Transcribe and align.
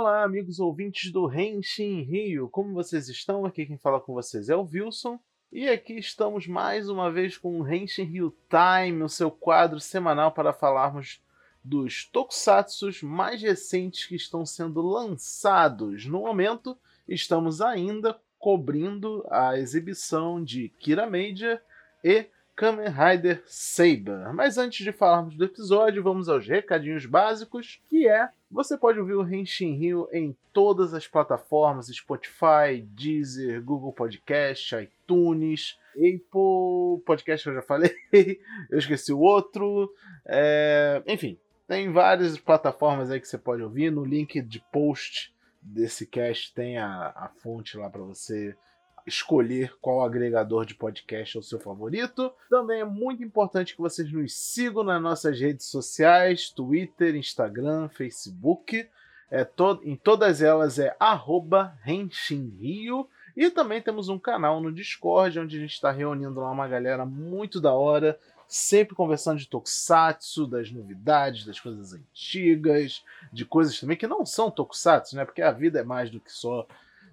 Olá, 0.00 0.22
amigos 0.22 0.60
ouvintes 0.60 1.10
do 1.10 1.26
Renshin 1.26 2.02
Rio, 2.02 2.48
como 2.48 2.72
vocês 2.72 3.08
estão? 3.08 3.44
Aqui 3.44 3.66
quem 3.66 3.76
fala 3.76 4.00
com 4.00 4.14
vocês 4.14 4.48
é 4.48 4.54
o 4.54 4.62
Wilson. 4.62 5.18
E 5.50 5.68
aqui 5.68 5.94
estamos 5.94 6.46
mais 6.46 6.88
uma 6.88 7.10
vez 7.10 7.36
com 7.36 7.58
o 7.58 7.64
Renshin 7.64 8.04
Rio 8.04 8.32
Time, 8.48 9.02
o 9.02 9.08
seu 9.08 9.28
quadro 9.28 9.80
semanal 9.80 10.30
para 10.30 10.52
falarmos 10.52 11.20
dos 11.64 12.04
tokusatsus 12.04 13.02
mais 13.02 13.42
recentes 13.42 14.06
que 14.06 14.14
estão 14.14 14.46
sendo 14.46 14.80
lançados. 14.80 16.06
No 16.06 16.20
momento, 16.20 16.78
estamos 17.08 17.60
ainda 17.60 18.16
cobrindo 18.38 19.26
a 19.28 19.58
exibição 19.58 20.40
de 20.40 20.68
Kira 20.78 21.10
Major 21.10 21.60
e 22.04 22.26
Kamen 22.54 22.86
Rider 22.88 23.42
Saber. 23.46 24.32
Mas 24.32 24.58
antes 24.58 24.84
de 24.84 24.92
falarmos 24.92 25.36
do 25.36 25.44
episódio, 25.44 26.04
vamos 26.04 26.28
aos 26.28 26.46
recadinhos 26.46 27.04
básicos, 27.04 27.82
que 27.88 28.06
é 28.06 28.30
você 28.50 28.78
pode 28.78 28.98
ouvir 28.98 29.14
o 29.14 29.28
Henshin 29.28 29.74
Rio 29.74 30.08
em 30.12 30.36
todas 30.52 30.94
as 30.94 31.06
plataformas: 31.06 31.88
Spotify, 31.88 32.82
Deezer, 32.82 33.62
Google 33.62 33.92
Podcast, 33.92 34.74
iTunes, 34.76 35.78
Apple 35.94 37.02
Podcast, 37.04 37.46
eu 37.46 37.54
já 37.54 37.62
falei, 37.62 37.94
eu 38.70 38.78
esqueci 38.78 39.12
o 39.12 39.20
outro. 39.20 39.92
É... 40.26 41.02
Enfim, 41.06 41.38
tem 41.66 41.92
várias 41.92 42.38
plataformas 42.38 43.10
aí 43.10 43.20
que 43.20 43.28
você 43.28 43.38
pode 43.38 43.62
ouvir. 43.62 43.90
No 43.90 44.04
link 44.04 44.40
de 44.40 44.60
post 44.72 45.34
desse 45.60 46.06
cast 46.06 46.54
tem 46.54 46.78
a, 46.78 47.12
a 47.14 47.30
fonte 47.42 47.76
lá 47.76 47.90
para 47.90 48.02
você 48.02 48.56
escolher 49.08 49.74
qual 49.80 50.04
agregador 50.04 50.64
de 50.64 50.74
podcast 50.74 51.36
é 51.36 51.40
o 51.40 51.42
seu 51.42 51.58
favorito. 51.58 52.32
Também 52.48 52.80
é 52.80 52.84
muito 52.84 53.24
importante 53.24 53.74
que 53.74 53.80
vocês 53.80 54.12
nos 54.12 54.34
sigam 54.34 54.84
nas 54.84 55.02
nossas 55.02 55.40
redes 55.40 55.66
sociais: 55.66 56.50
Twitter, 56.50 57.16
Instagram, 57.16 57.88
Facebook. 57.88 58.88
É 59.30 59.44
to 59.44 59.80
em 59.82 59.94
todas 59.94 60.40
elas 60.40 60.78
é 60.78 60.96
@renshinrio 61.82 63.06
e 63.36 63.50
também 63.50 63.80
temos 63.80 64.08
um 64.08 64.18
canal 64.18 64.60
no 64.60 64.72
Discord 64.72 65.38
onde 65.38 65.56
a 65.56 65.60
gente 65.60 65.74
está 65.74 65.92
reunindo 65.92 66.40
lá 66.40 66.50
uma 66.50 66.66
galera 66.66 67.06
muito 67.06 67.60
da 67.60 67.72
hora, 67.72 68.18
sempre 68.48 68.96
conversando 68.96 69.38
de 69.38 69.46
tokusatsu, 69.46 70.46
das 70.46 70.72
novidades, 70.72 71.44
das 71.44 71.60
coisas 71.60 71.92
antigas, 71.92 73.04
de 73.32 73.44
coisas 73.44 73.78
também 73.78 73.96
que 73.96 74.06
não 74.06 74.26
são 74.26 74.50
tokusatsu, 74.50 75.14
né? 75.14 75.24
Porque 75.24 75.42
a 75.42 75.52
vida 75.52 75.78
é 75.78 75.84
mais 75.84 76.10
do 76.10 76.18
que 76.18 76.32
só 76.32 76.66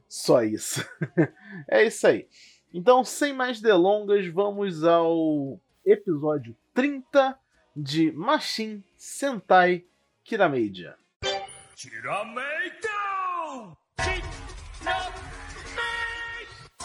só 0.08 0.44
isso. 0.44 0.86
é 1.70 1.86
isso 1.86 2.08
aí. 2.08 2.28
Então, 2.73 3.03
sem 3.03 3.34
mais 3.34 3.61
delongas, 3.61 4.28
vamos 4.28 4.84
ao 4.84 5.59
episódio 5.86 6.56
30 6.73 7.38
de 7.75 8.11
Machine 8.11 8.83
Sentai 8.98 9.86
Kiramedia. 10.23 10.95
Kirameida! 11.76 12.95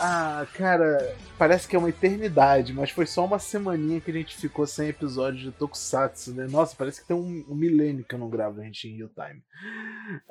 Ah, 0.02 0.46
cara, 0.54 1.14
parece 1.36 1.68
que 1.68 1.76
é 1.76 1.78
uma 1.78 1.91
eternidade, 1.91 2.72
mas 2.72 2.91
foi 2.91 3.04
só 3.04 3.22
uma 3.22 3.38
semaninha 3.38 4.00
que 4.00 4.10
a 4.10 4.14
gente 4.14 4.34
ficou 4.34 4.66
sem 4.66 4.88
episódio 4.88 5.41
de 5.41 5.52
Tokusatsu, 5.52 6.32
né? 6.32 6.46
Nossa, 6.46 6.74
parece 6.74 7.02
que 7.02 7.08
tem 7.08 7.14
um, 7.14 7.44
um 7.46 7.54
milênio 7.54 8.02
que 8.02 8.14
eu 8.14 8.18
não 8.18 8.30
gravo 8.30 8.60
a 8.60 8.64
gente 8.64 8.88
em 8.88 8.96
real 8.96 9.10
time. 9.10 9.44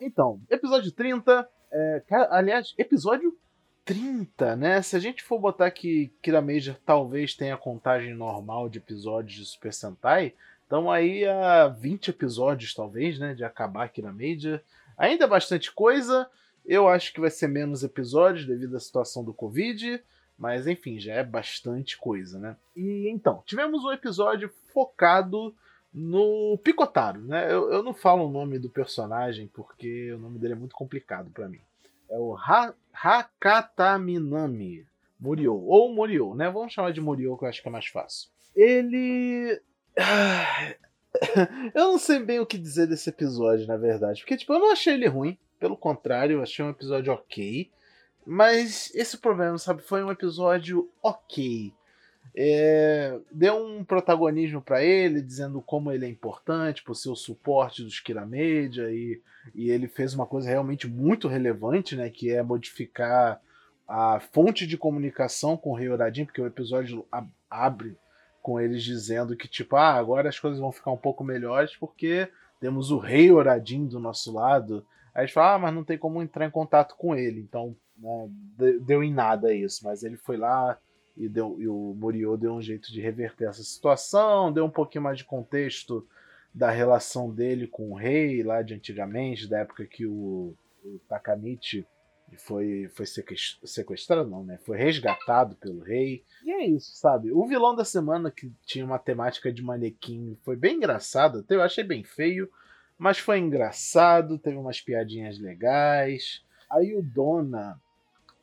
Então, 0.02 0.42
episódio 0.50 0.92
30, 0.92 1.48
é, 1.72 2.04
aliás, 2.30 2.74
episódio 2.78 3.38
30, 3.86 4.56
né? 4.56 4.82
Se 4.82 4.96
a 4.96 5.00
gente 5.00 5.24
for 5.24 5.40
botar 5.40 5.72
que 5.72 6.12
Kira 6.22 6.42
Major 6.42 6.76
talvez 6.86 7.34
tenha 7.34 7.58
contagem 7.58 8.14
normal 8.14 8.70
de 8.70 8.78
episódios 8.78 9.34
de 9.34 9.46
Super 9.46 9.74
Sentai, 9.74 10.34
então 10.68 10.92
aí 10.92 11.26
a 11.26 11.68
20 11.68 12.10
episódios, 12.10 12.74
talvez, 12.74 13.18
né? 13.18 13.34
De 13.34 13.44
acabar 13.44 13.90
Kira 13.90 14.12
Major. 14.12 14.62
Ainda 14.98 15.26
é 15.26 15.28
bastante 15.28 15.72
coisa. 15.72 16.30
Eu 16.66 16.88
acho 16.88 17.12
que 17.12 17.20
vai 17.20 17.32
ser 17.32 17.48
menos 17.48 17.84
episódios 17.84 18.46
devido 18.46 18.76
à 18.76 18.80
situação 18.80 19.24
do 19.24 19.34
Covid. 19.34 20.04
Mas 20.38 20.68
enfim, 20.68 21.00
já 21.00 21.16
é 21.16 21.24
bastante 21.24 21.98
coisa, 21.98 22.40
né? 22.40 22.56
E 22.76 23.10
então, 23.10 23.44
tivemos 23.46 23.84
um 23.84 23.92
episódio 23.92 24.50
focado 24.72 25.54
no 25.94 26.58
Picotaro, 26.64 27.22
né? 27.22 27.52
Eu, 27.52 27.72
eu 27.72 27.84
não 27.84 27.94
falo 27.94 28.28
o 28.28 28.32
nome 28.32 28.60
do 28.60 28.70
personagem 28.70 29.48
porque 29.48 30.12
o 30.14 30.20
nome 30.20 30.40
dele 30.40 30.54
é 30.54 30.58
muito 30.58 30.76
complicado 30.76 31.30
para 31.32 31.50
mim. 31.50 31.62
É 32.10 32.18
o 32.18 32.36
ha 32.36 32.74
Hakataminami 32.94 34.86
Murio, 35.20 35.56
ou 35.56 35.94
Murio, 35.94 36.34
né? 36.34 36.50
Vamos 36.50 36.74
chamar 36.74 36.92
de 36.92 37.02
Murio 37.02 37.38
que 37.38 37.44
eu 37.44 37.50
acho 37.50 37.62
que 37.62 37.68
é 37.68 37.72
mais 37.72 37.88
fácil. 37.88 38.30
Ele. 38.56 39.62
eu 41.76 41.92
não 41.92 41.98
sei 41.98 42.20
bem 42.20 42.40
o 42.40 42.46
que 42.46 42.58
dizer 42.58 42.88
desse 42.88 43.10
episódio, 43.10 43.68
na 43.68 43.76
verdade. 43.76 44.22
Porque, 44.22 44.38
tipo, 44.38 44.54
eu 44.54 44.60
não 44.60 44.72
achei 44.72 44.94
ele 44.94 45.08
ruim. 45.08 45.38
Pelo 45.60 45.76
contrário, 45.76 46.38
eu 46.38 46.42
achei 46.42 46.64
um 46.64 46.70
episódio 46.70 47.12
ok. 47.12 47.70
Mas 48.26 48.94
esse 48.96 49.18
problema, 49.18 49.58
sabe? 49.58 49.82
Foi 49.82 50.04
um 50.04 50.12
episódio 50.12 50.90
ok. 51.02 51.74
É, 52.42 53.20
deu 53.30 53.58
um 53.58 53.84
protagonismo 53.84 54.62
para 54.62 54.82
ele, 54.82 55.22
dizendo 55.22 55.62
como 55.62 55.92
ele 55.92 56.06
é 56.06 56.10
importante 56.10 56.82
por 56.82 56.96
ser 56.96 57.10
o 57.10 57.16
suporte 57.16 57.84
dos 57.84 58.00
Kiramedia 58.00 58.90
e, 58.92 59.22
e 59.54 59.70
ele 59.70 59.90
fez 59.90 60.14
uma 60.14 60.26
coisa 60.26 60.48
realmente 60.48 60.88
muito 60.88 61.28
relevante, 61.28 61.98
né, 61.98 62.10
que 62.10 62.32
é 62.32 62.42
modificar 62.42 63.42
a 63.86 64.22
fonte 64.22 64.66
de 64.66 64.78
comunicação 64.78 65.58
com 65.58 65.72
o 65.72 65.76
Rei 65.76 65.90
Oradin, 65.90 66.24
porque 66.24 66.42
o 66.42 66.48
episódio 66.48 67.06
abre 67.50 67.98
com 68.42 68.58
eles 68.58 68.86
dizendo 68.86 69.36
que 69.36 69.50
tipo, 69.50 69.76
ah, 69.76 69.96
agora 69.96 70.30
as 70.30 70.40
coisas 70.40 70.62
vão 70.62 70.72
ficar 70.72 70.92
um 70.92 70.98
pouco 70.98 71.26
melhores 71.26 71.76
porque 71.76 72.30
temos 72.62 72.90
o 72.90 73.00
Rei 73.00 73.30
Oradin 73.30 73.86
do 73.86 74.00
nosso 74.00 74.34
lado. 74.34 74.86
Aí 75.14 75.24
eles 75.24 75.34
falam, 75.34 75.56
ah, 75.56 75.60
mas 75.60 75.76
não 75.76 75.84
tem 75.84 75.98
como 75.98 76.22
entrar 76.22 76.46
em 76.46 76.52
contato 76.52 76.96
com 76.96 77.14
ele, 77.14 77.42
então 77.42 77.76
né, 77.98 78.30
deu 78.80 79.04
em 79.04 79.12
nada 79.12 79.54
isso, 79.54 79.84
mas 79.84 80.04
ele 80.04 80.16
foi 80.16 80.38
lá 80.38 80.80
e, 81.20 81.28
deu, 81.28 81.58
e 81.60 81.68
o 81.68 81.94
Muriô 81.98 82.38
deu 82.38 82.54
um 82.54 82.62
jeito 82.62 82.92
de 82.92 83.02
reverter 83.02 83.50
essa 83.50 83.62
situação, 83.62 84.54
deu 84.54 84.66
um 84.66 84.70
pouquinho 84.70 85.04
mais 85.04 85.18
de 85.18 85.26
contexto 85.26 86.08
da 86.54 86.72
relação 86.72 87.30
dele 87.30 87.68
com 87.68 87.92
o 87.92 87.96
rei 87.96 88.42
lá 88.42 88.62
de 88.62 88.74
antigamente, 88.74 89.48
da 89.48 89.60
época 89.60 89.86
que 89.86 90.06
o, 90.06 90.56
o 90.84 91.00
Takamichi 91.10 91.86
foi, 92.38 92.90
foi 92.90 93.06
sequestrado, 93.06 94.30
não, 94.30 94.44
né? 94.44 94.58
Foi 94.66 94.78
resgatado 94.78 95.56
pelo 95.58 95.82
rei. 95.82 96.24
E 96.44 96.52
é 96.52 96.66
isso, 96.66 96.96
sabe? 96.96 97.32
O 97.32 97.46
vilão 97.46 97.76
da 97.76 97.84
semana, 97.84 98.32
que 98.32 98.52
tinha 98.66 98.86
uma 98.86 99.00
temática 99.00 99.52
de 99.52 99.62
manequim, 99.62 100.38
foi 100.44 100.56
bem 100.56 100.78
engraçado. 100.78 101.40
Até 101.40 101.56
eu 101.56 101.62
achei 101.62 101.84
bem 101.84 102.04
feio, 102.04 102.50
mas 102.98 103.18
foi 103.18 103.40
engraçado, 103.40 104.38
teve 104.38 104.58
umas 104.58 104.80
piadinhas 104.80 105.40
legais. 105.40 106.44
Aí 106.70 106.96
o 106.96 107.02
Dona, 107.02 107.80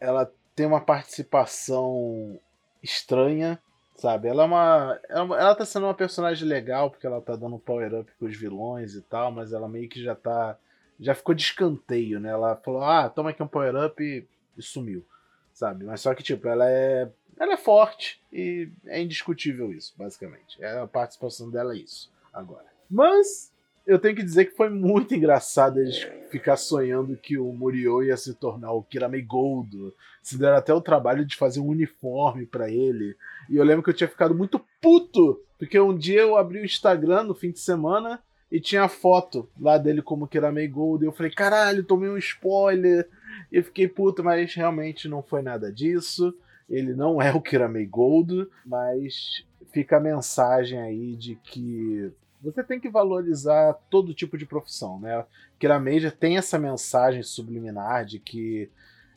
ela 0.01 0.31
tem 0.55 0.67
uma 0.67 0.81
participação 0.81 2.41
estranha, 2.83 3.59
sabe? 3.97 4.29
Ela 4.29 4.43
é 4.43 4.47
uma. 4.47 5.01
Ela, 5.09 5.55
tá 5.55 5.65
sendo 5.65 5.87
uma 5.87 5.95
personagem 5.95 6.47
legal, 6.47 6.91
porque 6.91 7.07
ela 7.07 7.21
tá 7.21 7.37
dando 7.37 7.59
power-up 7.59 8.11
com 8.19 8.27
os 8.27 8.37
vilões 8.37 8.95
e 8.95 9.03
tal, 9.03 9.31
mas 9.31 9.53
ela 9.53 9.69
meio 9.69 9.89
que 9.89 10.03
já 10.03 10.15
tá. 10.15 10.57
Já 10.99 11.15
ficou 11.15 11.35
de 11.35 11.43
escanteio, 11.43 12.19
né? 12.19 12.31
Ela 12.31 12.57
falou, 12.57 12.83
ah, 12.83 13.09
toma 13.09 13.31
aqui 13.31 13.43
um 13.43 13.49
power-up 13.49 14.03
e, 14.03 14.27
e 14.57 14.63
sumiu. 14.63 15.05
Sabe? 15.53 15.85
Mas 15.85 16.01
só 16.01 16.15
que, 16.15 16.23
tipo, 16.23 16.49
ela 16.49 16.69
é. 16.69 17.11
Ela 17.39 17.53
é 17.53 17.57
forte 17.59 18.19
e 18.33 18.71
é 18.87 19.01
indiscutível 19.03 19.71
isso, 19.71 19.93
basicamente. 19.97 20.63
É 20.63 20.79
a 20.81 20.87
participação 20.87 21.51
dela 21.51 21.75
é 21.75 21.79
isso, 21.79 22.11
agora. 22.33 22.65
Mas 22.91 23.53
eu 23.87 23.99
tenho 24.01 24.17
que 24.17 24.23
dizer 24.23 24.47
que 24.47 24.57
foi 24.57 24.69
muito 24.69 25.15
engraçado 25.15 25.79
eles 25.79 26.07
ficar 26.29 26.57
sonhando 26.57 27.17
que 27.17 27.39
o 27.39 27.53
Murio 27.53 28.03
ia 28.03 28.17
se 28.17 28.35
tornar 28.35 28.73
o 28.73 28.83
Kirame 28.83 29.23
Gold. 29.23 29.93
Se 30.21 30.37
deram 30.37 30.57
até 30.57 30.75
o 30.75 30.81
trabalho 30.81 31.25
de 31.25 31.37
fazer 31.37 31.61
um 31.61 31.69
uniforme 31.69 32.47
para 32.47 32.69
ele. 32.69 33.17
E 33.49 33.57
eu 33.57 33.65
lembro 33.65 33.85
que 33.85 33.91
eu 33.91 33.95
tinha 33.95 34.09
ficado 34.09 34.35
muito 34.35 34.61
puto, 34.83 35.41
porque 35.57 35.79
um 35.79 35.97
dia 35.97 36.23
eu 36.23 36.37
abri 36.37 36.61
o 36.61 36.65
Instagram 36.65 37.23
no 37.23 37.35
fim 37.35 37.53
de 37.53 37.61
semana 37.61 38.21
e 38.51 38.61
tinha 38.61 38.83
a 38.83 38.89
foto 38.89 39.49
lá 39.61 39.79
dele 39.79 40.03
como 40.03 40.27
Kirame 40.27 40.67
Gold. 40.67 41.05
E 41.05 41.09
eu 41.09 41.13
falei, 41.13 41.31
caralho, 41.31 41.85
tomei 41.85 42.11
um 42.11 42.19
spoiler. 42.19 43.09
E 43.53 43.63
fiquei 43.63 43.87
puto, 43.87 44.25
mas 44.25 44.53
realmente 44.53 45.09
não 45.09 45.23
foi 45.23 45.43
nada 45.43 45.73
disso. 45.73 46.35
Ele 46.69 46.93
não 46.93 47.23
é 47.23 47.33
o 47.33 47.41
Kirame 47.41 47.87
Gold, 47.87 48.49
mas 48.65 49.45
fica 49.73 49.99
a 49.99 50.01
mensagem 50.01 50.81
aí 50.81 51.15
de 51.15 51.37
que 51.37 52.11
você 52.43 52.63
tem 52.63 52.79
que 52.79 52.89
valorizar 52.89 53.75
todo 53.91 54.15
tipo 54.15 54.37
de 54.37 54.47
profissão, 54.47 55.01
né? 55.01 55.25
Kira 55.59 55.79
Major 55.79 56.13
tem 56.13 56.37
essa 56.37 56.59
mensagem 56.59 57.23
subliminar 57.23 58.05
de 58.05 58.19
que 58.19 58.71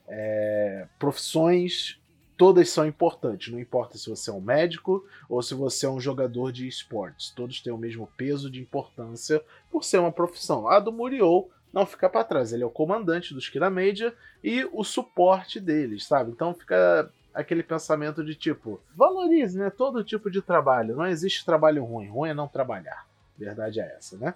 é, 0.07 0.87
profissões 0.97 1.99
todas 2.39 2.69
são 2.69 2.85
importantes, 2.85 3.51
não 3.51 3.59
importa 3.59 3.97
se 3.97 4.09
você 4.09 4.29
é 4.29 4.33
um 4.33 4.39
médico 4.39 5.05
ou 5.27 5.41
se 5.41 5.53
você 5.53 5.85
é 5.85 5.89
um 5.89 5.99
jogador 5.99 6.53
de 6.53 6.65
esportes, 6.67 7.31
todos 7.31 7.59
têm 7.59 7.73
o 7.73 7.77
mesmo 7.77 8.07
peso 8.15 8.49
de 8.49 8.61
importância 8.61 9.43
por 9.69 9.83
ser 9.83 9.97
uma 9.97 10.11
profissão. 10.11 10.65
A 10.65 10.79
do 10.79 10.89
Muriel 10.89 11.49
não 11.73 11.85
fica 11.85 12.09
para 12.09 12.23
trás, 12.23 12.53
ele 12.53 12.63
é 12.63 12.65
o 12.65 12.71
comandante 12.71 13.33
dos 13.33 13.49
Kira 13.49 13.69
Major 13.69 14.13
e 14.41 14.65
o 14.71 14.85
suporte 14.85 15.59
deles, 15.59 16.05
sabe? 16.07 16.31
Então 16.31 16.53
fica 16.53 17.11
aquele 17.33 17.61
pensamento 17.61 18.23
de 18.23 18.33
tipo, 18.35 18.79
valorize 18.95 19.57
né, 19.57 19.69
todo 19.69 20.03
tipo 20.03 20.31
de 20.31 20.41
trabalho, 20.41 20.95
não 20.95 21.05
existe 21.05 21.45
trabalho 21.45 21.83
ruim, 21.83 22.07
ruim 22.07 22.29
é 22.29 22.33
não 22.33 22.47
trabalhar. 22.47 23.08
Verdade 23.39 23.79
é 23.79 23.95
essa, 23.97 24.17
né? 24.17 24.33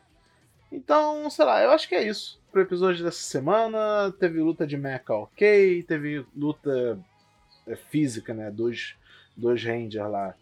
Então, 0.72 1.30
sei 1.30 1.46
lá, 1.46 1.62
eu 1.62 1.70
acho 1.72 1.88
que 1.88 1.94
é 1.94 2.08
isso 2.08 2.42
pro 2.52 2.62
episódio 2.62 3.04
dessa 3.04 3.22
semana. 3.22 4.12
Teve 4.20 4.40
luta 4.40 4.66
de 4.66 4.78
mecha 4.78 5.14
ok, 5.14 5.84
teve 5.84 6.26
luta 6.36 6.98
é, 7.68 7.76
física, 7.76 8.34
né? 8.34 8.50
Dois, 8.50 8.96
dois 9.36 9.64
Rangers 9.64 10.10
lá 10.10 10.36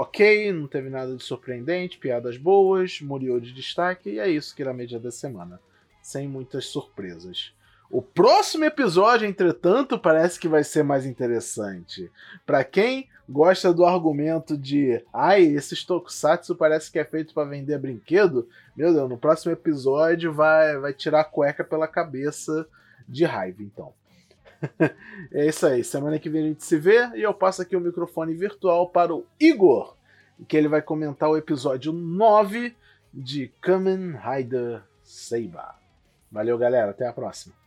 ok, 0.00 0.52
não 0.52 0.68
teve 0.68 0.88
nada 0.88 1.16
de 1.16 1.24
surpreendente, 1.24 1.98
piadas 1.98 2.36
boas, 2.36 3.00
Muriou 3.00 3.40
de 3.40 3.52
destaque, 3.52 4.10
e 4.10 4.20
é 4.20 4.30
isso 4.30 4.54
que 4.54 4.62
era 4.62 4.70
a 4.70 4.74
média 4.74 5.00
da 5.00 5.10
semana. 5.10 5.60
Sem 6.00 6.28
muitas 6.28 6.66
surpresas. 6.66 7.52
O 7.90 8.02
próximo 8.02 8.64
episódio, 8.64 9.26
entretanto, 9.26 9.98
parece 9.98 10.38
que 10.38 10.46
vai 10.46 10.62
ser 10.62 10.82
mais 10.82 11.06
interessante. 11.06 12.10
Para 12.44 12.62
quem 12.62 13.08
gosta 13.26 13.72
do 13.72 13.84
argumento 13.84 14.58
de 14.58 15.02
ai, 15.12 15.42
esses 15.42 15.84
tokusatsu 15.84 16.54
parece 16.54 16.90
que 16.90 16.98
é 16.98 17.04
feito 17.04 17.32
para 17.32 17.48
vender 17.48 17.78
brinquedo, 17.78 18.46
meu 18.76 18.92
Deus, 18.92 19.08
no 19.08 19.16
próximo 19.16 19.52
episódio 19.52 20.32
vai, 20.32 20.76
vai 20.78 20.92
tirar 20.92 21.20
a 21.20 21.24
cueca 21.24 21.64
pela 21.64 21.88
cabeça 21.88 22.66
de 23.08 23.24
raiva, 23.24 23.62
então. 23.62 23.92
é 25.32 25.46
isso 25.46 25.66
aí. 25.66 25.82
Semana 25.82 26.18
que 26.18 26.28
vem 26.28 26.44
a 26.44 26.48
gente 26.48 26.64
se 26.64 26.76
vê 26.76 27.08
e 27.14 27.22
eu 27.22 27.32
passo 27.32 27.62
aqui 27.62 27.74
o 27.74 27.80
microfone 27.80 28.34
virtual 28.34 28.88
para 28.90 29.14
o 29.14 29.24
Igor, 29.40 29.96
que 30.46 30.56
ele 30.56 30.68
vai 30.68 30.82
comentar 30.82 31.30
o 31.30 31.36
episódio 31.38 31.92
9 31.92 32.76
de 33.12 33.48
Kamen 33.62 34.14
Rider 34.16 34.82
Seiba. 35.02 35.74
Valeu, 36.30 36.58
galera. 36.58 36.90
Até 36.90 37.06
a 37.06 37.12
próxima. 37.12 37.57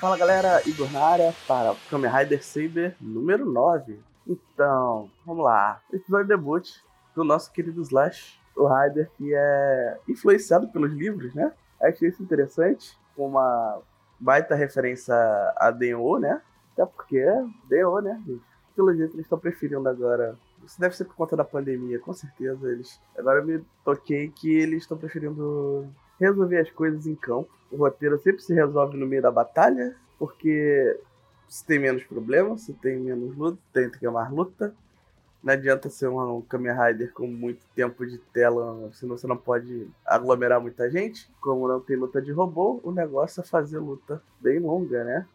Fala 0.00 0.16
galera, 0.16 0.66
Igor 0.66 0.90
na 0.90 1.04
área 1.04 1.34
para 1.46 1.76
Kamen 1.90 2.10
Rider 2.10 2.42
Saber 2.42 2.96
número 2.98 3.44
9. 3.44 4.00
Então, 4.26 5.10
vamos 5.26 5.44
lá. 5.44 5.82
Episódio 5.92 6.26
debut 6.26 6.66
do 7.14 7.22
nosso 7.22 7.52
querido 7.52 7.82
Slash, 7.82 8.40
o 8.56 8.66
Rider, 8.66 9.10
que 9.18 9.34
é 9.34 9.98
influenciado 10.08 10.68
pelos 10.68 10.90
livros, 10.90 11.34
né? 11.34 11.52
Achei 11.82 12.08
isso 12.08 12.22
interessante, 12.22 12.98
uma 13.14 13.82
baita 14.18 14.54
referência 14.54 15.14
a 15.54 15.70
D.O., 15.70 16.18
né? 16.18 16.40
Até 16.72 16.86
porque 16.86 17.18
é 17.18 17.44
D.O., 17.68 18.00
né, 18.00 18.18
gente? 18.26 18.42
Pelo 18.74 18.96
jeito 18.96 19.14
eles 19.14 19.26
estão 19.26 19.38
preferindo 19.38 19.86
agora. 19.86 20.34
Isso 20.64 20.80
deve 20.80 20.96
ser 20.96 21.04
por 21.04 21.14
conta 21.14 21.36
da 21.36 21.44
pandemia, 21.44 21.98
com 21.98 22.14
certeza. 22.14 22.70
Eles. 22.70 22.98
Agora 23.18 23.40
eu 23.40 23.44
me 23.44 23.62
toquei 23.84 24.30
que 24.30 24.50
eles 24.50 24.82
estão 24.82 24.96
preferindo 24.96 25.86
resolver 26.20 26.58
as 26.58 26.70
coisas 26.70 27.06
em 27.06 27.14
campo. 27.14 27.50
O 27.70 27.76
roteiro 27.76 28.18
sempre 28.18 28.42
se 28.42 28.52
resolve 28.52 28.96
no 28.96 29.06
meio 29.06 29.22
da 29.22 29.30
batalha, 29.30 29.96
porque 30.18 31.00
se 31.48 31.64
tem 31.64 31.78
menos 31.78 32.04
problemas, 32.04 32.62
se 32.62 32.72
tem 32.74 32.98
menos 33.00 33.36
luta, 33.36 33.58
tem 33.72 33.90
que 33.90 34.08
mais 34.08 34.30
luta. 34.30 34.74
Não 35.42 35.54
adianta 35.54 35.88
ser 35.88 36.08
um 36.08 36.42
Kamen 36.42 36.72
Rider 36.72 37.12
com 37.14 37.26
muito 37.26 37.64
tempo 37.74 38.06
de 38.06 38.18
tela, 38.18 38.90
senão 38.92 39.16
você 39.16 39.26
não 39.26 39.38
pode 39.38 39.88
aglomerar 40.04 40.60
muita 40.60 40.90
gente. 40.90 41.30
Como 41.40 41.66
não 41.66 41.80
tem 41.80 41.96
luta 41.96 42.20
de 42.20 42.30
robô, 42.30 42.78
o 42.82 42.92
negócio 42.92 43.40
é 43.40 43.44
fazer 43.44 43.78
luta 43.78 44.22
bem 44.40 44.58
longa, 44.58 45.02
né? 45.02 45.26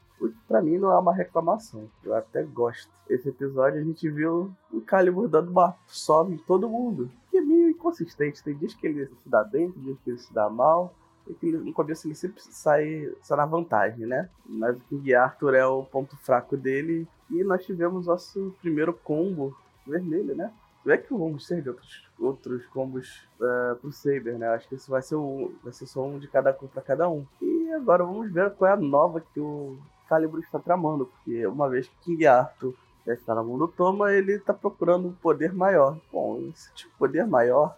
Pra 0.48 0.62
mim 0.62 0.78
não 0.78 0.92
é 0.92 0.98
uma 0.98 1.14
reclamação. 1.14 1.90
Eu 2.04 2.16
até 2.16 2.44
gosto. 2.44 2.90
Esse 3.10 3.30
episódio 3.30 3.80
a 3.80 3.84
gente 3.84 4.10
viu 4.10 4.52
o 4.72 4.82
Calibur 4.82 5.28
dando 5.28 5.52
uma 5.52 5.76
sobe 5.88 6.36
em 6.36 6.38
todo 6.38 6.70
mundo. 6.70 7.10
Que 7.30 7.38
é 7.38 7.42
meio 7.42 7.70
inconsistente. 7.70 8.44
Tem 8.44 8.56
dias 8.56 8.74
que 8.74 8.88
ele 8.88 9.06
se 9.06 9.30
dá 9.30 9.44
bem, 9.44 9.72
tem 9.72 9.84
dias 9.84 9.98
que 10.04 10.10
ele 10.12 10.18
se 10.18 10.34
dá 10.34 10.50
mal. 10.50 10.94
E 11.28 11.34
que 11.34 11.52
no 11.52 11.74
começo 11.74 12.08
ele 12.08 12.16
sempre 12.16 12.42
sai, 12.42 13.12
sai 13.22 13.38
na 13.38 13.46
vantagem, 13.46 14.06
né? 14.06 14.30
Mas 14.46 14.78
o 14.78 14.82
King 14.82 15.14
Arthur 15.14 15.56
é 15.56 15.66
o 15.66 15.84
ponto 15.84 16.16
fraco 16.18 16.56
dele. 16.56 17.08
E 17.30 17.44
nós 17.44 17.66
tivemos 17.66 18.08
nosso 18.08 18.56
primeiro 18.62 18.94
combo 18.94 19.56
vermelho, 19.86 20.36
né? 20.36 20.52
Não 20.86 20.94
é 20.94 20.98
que 20.98 21.12
vamos 21.12 21.48
ter 21.48 21.68
outros, 21.68 22.08
outros 22.20 22.66
combos 22.68 23.28
uh, 23.40 23.76
pro 23.78 23.92
Saber, 23.92 24.38
né? 24.38 24.48
Acho 24.50 24.70
que 24.70 24.76
isso 24.76 24.92
vai 24.92 25.02
ser, 25.02 25.16
vai 25.64 25.74
ser 25.74 25.88
só 25.88 26.06
um 26.06 26.20
de 26.20 26.28
cada 26.28 26.54
cor 26.54 26.70
pra 26.70 26.82
cada 26.82 27.10
um. 27.10 27.26
E 27.42 27.72
agora 27.74 28.04
vamos 28.04 28.32
ver 28.32 28.52
qual 28.52 28.70
é 28.70 28.74
a 28.76 28.78
nova 28.78 29.20
que 29.20 29.40
o 29.40 29.80
Calibur 30.08 30.40
está 30.40 30.60
tramando, 30.60 31.06
porque 31.06 31.46
uma 31.48 31.70
vez 31.70 31.88
que 31.88 31.96
King 32.04 32.28
Arthur 32.28 32.74
já 33.06 33.14
está 33.14 33.36
na 33.36 33.44
mão 33.44 33.58
do 33.58 33.68
Toma, 33.68 34.12
ele 34.12 34.34
está 34.34 34.54
procurando 34.54 35.08
um 35.08 35.14
poder 35.14 35.54
maior. 35.54 35.98
Bom, 36.12 36.40
esse 36.50 36.74
tipo 36.74 36.92
de 36.92 36.98
poder 36.98 37.28
maior, 37.28 37.78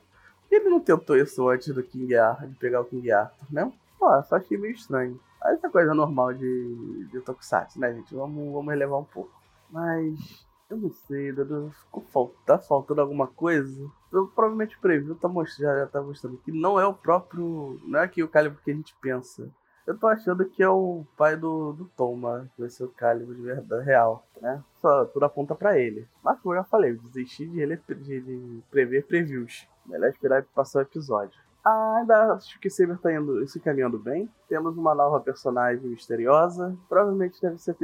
ele 0.50 0.70
não 0.70 0.80
tentou 0.80 1.18
isso 1.18 1.48
antes 1.50 1.74
do 1.74 1.84
King 1.84 2.16
Arthur, 2.16 2.48
de 2.48 2.56
pegar 2.56 2.82
o 2.82 2.86
King 2.86 3.12
Arthur, 3.12 3.46
né? 3.50 3.72
Pô, 4.00 4.24
só 4.24 4.36
achei 4.36 4.58
meio 4.58 4.74
estranho. 4.74 5.20
Essa 5.44 5.70
coisa 5.70 5.94
normal 5.94 6.34
de, 6.34 7.08
de 7.12 7.22
Tokusatsu, 7.22 7.80
né, 7.80 7.94
gente? 7.94 8.14
Vamos, 8.14 8.54
vamos 8.54 8.70
relevar 8.70 8.98
um 8.98 9.04
pouco. 9.04 9.32
Mas 9.70 10.46
eu 10.70 10.78
não 10.78 10.92
sei, 10.92 11.34
ficou 11.34 12.34
tá 12.46 12.58
faltando 12.58 13.02
alguma 13.02 13.28
coisa. 13.28 13.90
Eu, 14.12 14.28
provavelmente 14.28 14.76
o 14.76 14.82
preview 14.82 15.16
tá 15.16 15.28
mostrando, 15.28 15.80
já 15.80 15.88
tá 15.88 16.02
mostrando 16.02 16.38
que 16.38 16.52
não 16.52 16.80
é 16.80 16.86
o 16.86 16.94
próprio. 16.94 17.80
Não 17.86 18.00
é 18.00 18.04
aqui 18.04 18.22
o 18.22 18.28
calibre 18.28 18.60
que 18.64 18.72
a 18.72 18.74
gente 18.74 18.96
pensa. 19.02 19.50
Eu 19.88 19.98
tô 19.98 20.06
achando 20.06 20.44
que 20.44 20.62
é 20.62 20.68
o 20.68 21.06
pai 21.16 21.38
do, 21.38 21.72
do 21.72 21.86
Toma, 21.96 22.50
que 22.54 22.62
vai 22.62 22.70
ser 22.70 22.84
o 22.84 22.90
calibre 22.90 23.36
de 23.36 23.42
verdade 23.42 23.86
real, 23.86 24.22
né? 24.42 24.62
Só 24.82 25.06
tudo 25.06 25.24
aponta 25.24 25.56
para 25.56 25.80
ele. 25.80 26.06
Mas 26.22 26.38
como 26.42 26.54
eu 26.54 26.60
já 26.60 26.66
falei, 26.66 26.92
eu 26.92 26.98
desisti 26.98 27.48
de, 27.48 27.66
de, 27.66 28.22
de 28.22 28.64
prever 28.70 29.06
previews. 29.08 29.66
Melhor 29.86 30.10
esperar 30.10 30.44
passar 30.54 30.80
o 30.80 30.82
episódio. 30.82 31.40
Ah, 31.64 31.98
ainda 32.00 32.34
acho 32.34 32.60
que 32.60 32.70
Saber 32.70 32.98
tá 32.98 33.14
indo, 33.14 33.48
se 33.48 33.62
caminhando 33.62 33.98
bem. 33.98 34.30
Temos 34.50 34.78
uma 34.78 34.94
nova 34.94 35.22
personagem 35.22 35.90
misteriosa. 35.90 36.78
Provavelmente 36.90 37.42
deve 37.42 37.58
ser 37.58 37.76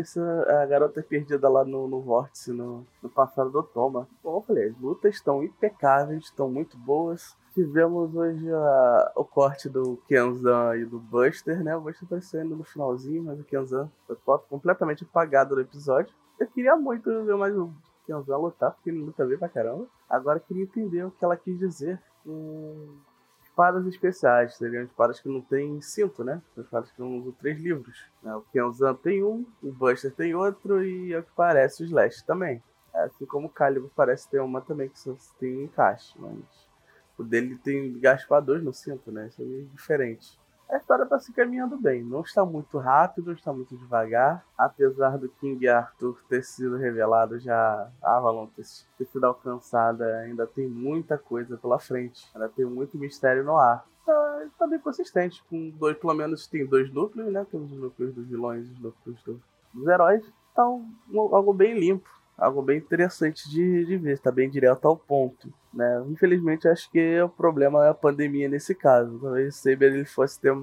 a 0.49 0.65
garota 0.65 1.01
perdida 1.01 1.47
lá 1.47 1.63
no, 1.63 1.87
no 1.87 2.01
vórtice, 2.01 2.51
no, 2.51 2.85
no 3.01 3.09
passado 3.09 3.49
do 3.49 3.63
Toma. 3.63 4.09
Bom, 4.21 4.37
eu 4.37 4.41
falei, 4.41 4.67
as 4.67 4.77
lutas 4.77 5.15
estão 5.15 5.41
impecáveis, 5.41 6.25
estão 6.25 6.49
muito 6.49 6.77
boas. 6.77 7.37
Tivemos 7.53 8.15
hoje 8.15 8.51
a, 8.51 9.11
o 9.15 9.23
corte 9.23 9.69
do 9.69 9.97
Kenzan 10.07 10.75
e 10.75 10.85
do 10.85 10.99
Buster, 10.99 11.63
né? 11.63 11.75
O 11.75 11.81
Buster 11.81 12.05
aparecendo 12.05 12.55
no 12.55 12.63
finalzinho, 12.63 13.23
mas 13.23 13.39
o 13.39 13.43
Kenzan 13.43 13.91
foi 14.07 14.17
completamente 14.49 15.03
apagado 15.03 15.55
no 15.55 15.61
episódio. 15.61 16.15
Eu 16.39 16.47
queria 16.47 16.75
muito 16.75 17.09
ver 17.23 17.35
mais 17.35 17.55
o 17.55 17.71
Kenzan 18.07 18.37
lutar, 18.37 18.71
porque 18.71 18.89
ele 18.89 19.03
luta 19.03 19.23
bem 19.23 19.37
pra 19.37 19.47
caramba. 19.47 19.85
Agora 20.09 20.39
eu 20.39 20.43
queria 20.43 20.63
entender 20.63 21.03
o 21.03 21.11
que 21.11 21.23
ela 21.23 21.37
quis 21.37 21.59
dizer 21.59 22.01
com 22.23 22.97
espadas 23.43 23.85
especiais, 23.85 24.57
seriam 24.57 24.83
espadas 24.83 25.19
que 25.19 25.29
não 25.29 25.39
tem 25.39 25.79
cinto, 25.79 26.23
né? 26.23 26.41
São 26.55 26.63
espadas 26.63 26.91
que 26.91 26.99
não 26.99 27.19
usam 27.19 27.33
três 27.33 27.59
livros. 27.59 28.09
Né? 28.23 28.35
O 28.35 28.41
Kenzan 28.51 28.95
tem 28.95 29.23
um, 29.23 29.45
o 29.61 29.71
Buster 29.71 30.11
tem 30.11 30.33
outro 30.33 30.83
e 30.83 31.13
é 31.13 31.19
o 31.19 31.23
que 31.23 31.31
parece 31.35 31.83
o 31.83 31.85
Slash 31.85 32.25
também. 32.25 32.63
Assim 32.91 33.27
como 33.27 33.45
o 33.45 33.51
Calibur 33.51 33.91
parece 33.95 34.27
ter 34.27 34.41
uma 34.41 34.59
também 34.59 34.89
que 34.89 34.99
só 34.99 35.15
tem 35.39 35.63
encaixe, 35.63 36.15
mas 36.19 36.72
o 37.17 37.23
dele 37.23 37.57
tem 37.63 37.99
dois 38.45 38.63
no 38.63 38.73
cinto, 38.73 39.11
né? 39.11 39.27
Isso 39.27 39.41
é 39.41 39.45
meio 39.45 39.65
diferente 39.67 40.37
a 40.73 40.77
história 40.77 41.03
está 41.03 41.19
se 41.19 41.31
caminhando 41.31 41.77
bem. 41.77 42.03
Não 42.03 42.21
está 42.21 42.43
muito 42.43 42.77
rápido, 42.77 43.31
está 43.31 43.53
muito 43.53 43.77
devagar. 43.77 44.43
Apesar 44.57 45.17
do 45.17 45.29
King 45.29 45.67
Arthur 45.67 46.19
ter 46.27 46.43
sido 46.43 46.77
revelado 46.77 47.39
já, 47.39 47.89
a 48.01 48.17
Avalon 48.17 48.47
ter, 48.47 48.63
ter 48.97 49.05
sido 49.05 49.23
alcançada, 49.25 50.19
ainda 50.19 50.47
tem 50.47 50.67
muita 50.67 51.17
coisa 51.17 51.57
pela 51.57 51.79
frente. 51.79 52.27
Ainda 52.33 52.49
tem 52.49 52.65
muito 52.65 52.97
mistério 52.97 53.43
no 53.43 53.57
ar. 53.57 53.85
Está 53.99 54.47
tá 54.59 54.67
bem 54.67 54.79
consistente. 54.79 55.43
Com 55.49 55.69
dois, 55.69 55.97
pelo 55.97 56.13
menos 56.13 56.47
tem 56.47 56.65
dois 56.65 56.91
núcleos, 56.91 57.31
né? 57.31 57.45
Temos 57.49 57.71
os 57.71 57.77
núcleos 57.77 58.13
dos 58.13 58.27
vilões 58.27 58.67
e 58.67 58.71
os 58.71 58.79
núcleos 58.79 59.23
do, 59.23 59.41
dos 59.73 59.87
heróis. 59.87 60.25
Então, 60.51 60.85
algo 61.13 61.53
bem 61.53 61.77
limpo 61.77 62.09
algo 62.37 62.61
bem 62.61 62.77
interessante 62.77 63.49
de, 63.49 63.85
de 63.85 63.97
ver, 63.97 64.13
está 64.13 64.31
bem 64.31 64.49
direto 64.49 64.85
ao 64.87 64.97
ponto. 64.97 65.53
Né? 65.73 66.03
Infelizmente, 66.09 66.67
acho 66.67 66.89
que 66.91 67.21
o 67.21 67.29
problema 67.29 67.85
é 67.85 67.89
a 67.89 67.93
pandemia 67.93 68.49
nesse 68.49 68.75
caso. 68.75 69.19
Talvez 69.19 69.55
o 69.55 69.57
Saber 69.57 69.93
ele 69.93 70.05
fosse 70.05 70.39
ter 70.39 70.55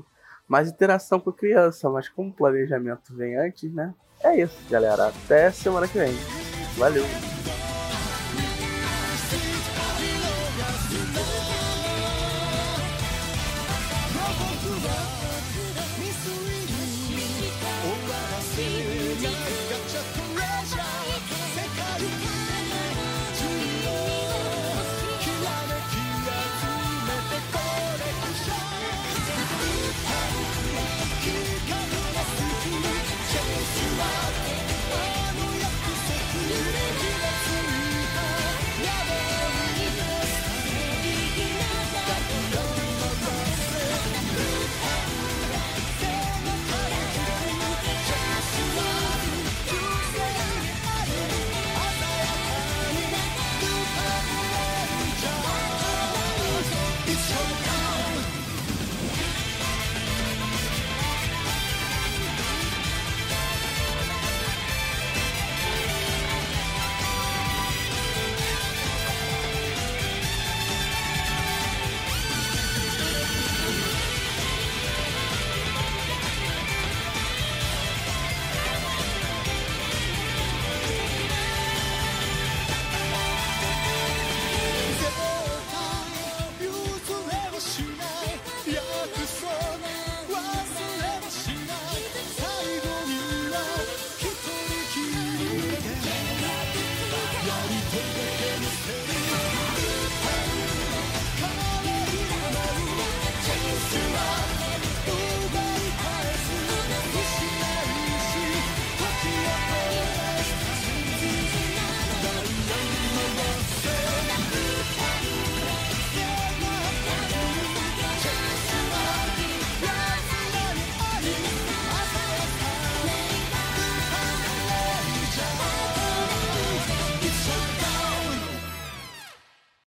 mais 0.46 0.68
interação 0.68 1.20
com 1.20 1.30
a 1.30 1.34
criança, 1.34 1.88
mas 1.88 2.08
como 2.08 2.30
o 2.30 2.34
planejamento 2.34 3.14
vem 3.14 3.36
antes, 3.36 3.72
né? 3.72 3.94
É 4.22 4.36
isso, 4.36 4.56
galera. 4.68 5.08
Até 5.08 5.50
semana 5.50 5.88
que 5.88 5.98
vem. 5.98 6.12
Valeu! 6.76 7.29